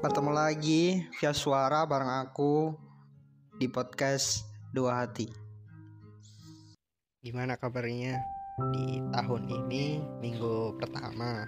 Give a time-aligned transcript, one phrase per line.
[0.00, 2.72] Bertemu lagi via suara bareng aku
[3.60, 5.28] di podcast Dua Hati.
[7.20, 8.16] Gimana kabarnya
[8.72, 11.44] di tahun ini minggu pertama?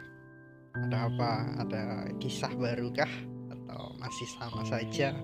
[0.77, 1.33] Ada apa?
[1.65, 1.83] Ada
[2.21, 3.09] kisah baru kah?
[3.57, 5.17] Atau masih sama saja?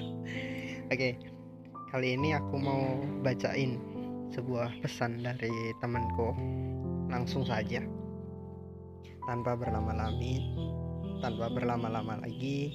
[0.96, 1.20] Oke,
[1.92, 3.76] kali ini aku mau bacain
[4.32, 6.32] sebuah pesan dari temanku.
[7.12, 7.84] Langsung saja,
[9.28, 10.40] tanpa berlama-lama,
[11.20, 12.72] tanpa berlama-lama lagi,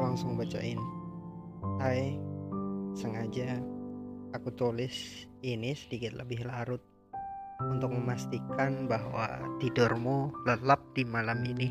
[0.00, 0.80] langsung bacain.
[1.78, 2.16] Hai,
[2.96, 3.60] sengaja
[4.32, 6.82] aku tulis ini sedikit lebih larut
[7.60, 11.68] untuk memastikan bahwa tidurmu lelap di malam ini.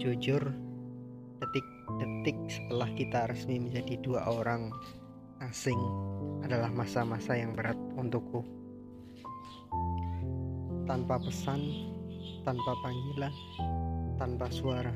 [0.00, 0.42] Jujur,
[1.38, 4.74] detik-detik setelah kita resmi menjadi dua orang
[5.46, 5.78] asing
[6.42, 8.42] adalah masa-masa yang berat untukku.
[10.90, 11.91] Tanpa pesan,
[12.40, 13.34] tanpa panggilan,
[14.16, 14.94] tanpa suara,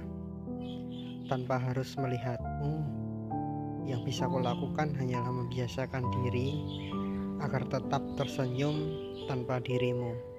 [1.28, 2.72] tanpa harus melihatmu,
[3.86, 6.58] yang bisa kulakukan hanyalah membiasakan diri
[7.38, 8.74] agar tetap tersenyum
[9.30, 10.36] tanpa dirimu.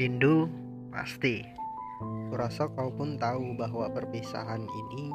[0.00, 0.48] Rindu
[0.88, 1.44] pasti.
[2.32, 5.12] Kurasa kau pun tahu bahwa perpisahan ini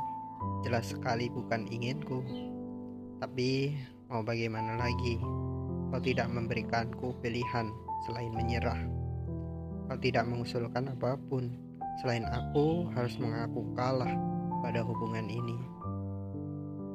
[0.62, 2.22] jelas sekali bukan inginku.
[3.16, 3.72] Tapi
[4.12, 5.16] mau bagaimana lagi?
[5.92, 7.72] Kau tidak memberikanku pilihan
[8.04, 8.80] selain menyerah.
[9.88, 11.56] Kau tidak mengusulkan apa pun
[12.04, 14.12] selain aku harus mengaku kalah
[14.60, 15.56] pada hubungan ini.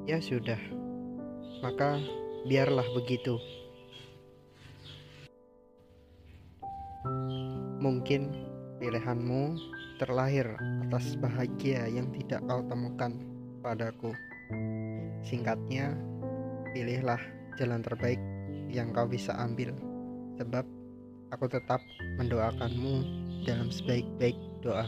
[0.04, 0.60] Ya sudah,
[1.64, 1.96] maka
[2.44, 3.40] biarlah begitu.
[7.80, 8.28] Mungkin
[8.76, 9.56] pilihanmu
[9.96, 10.52] terlahir
[10.84, 13.16] atas bahagia yang tidak kau temukan
[13.64, 14.12] padaku.
[15.24, 15.94] Singkatnya,
[16.72, 17.20] pilihlah
[17.58, 18.20] jalan terbaik
[18.70, 19.74] yang kau bisa ambil,
[20.38, 20.62] sebab
[21.34, 21.82] aku tetap
[22.18, 23.02] mendoakanmu
[23.46, 24.86] dalam sebaik-baik doa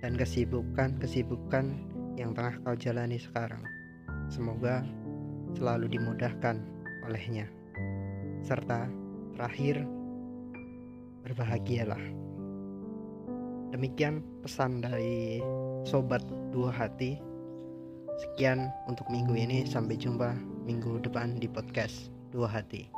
[0.00, 1.74] dan kesibukan-kesibukan
[2.16, 3.62] yang tengah kau jalani sekarang.
[4.28, 4.84] Semoga
[5.56, 6.60] selalu dimudahkan
[7.08, 7.48] olehnya.
[8.44, 8.86] Serta
[9.34, 9.82] terakhir,
[11.24, 12.00] berbahagialah.
[13.74, 15.44] Demikian pesan dari
[15.84, 17.20] sobat dua hati.
[18.18, 20.34] Sekian untuk minggu ini, sampai jumpa
[20.66, 22.97] minggu depan di podcast dua hati.